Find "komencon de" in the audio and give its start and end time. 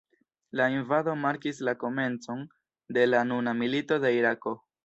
1.85-3.07